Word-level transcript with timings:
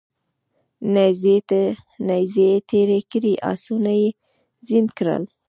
نیزې 2.07 2.45
یې 2.53 2.53
تیرې 2.69 2.99
کړې 3.11 3.33
اسونه 3.51 3.91
یې 4.01 4.09
زین 4.67 4.85
کړل 4.97 5.23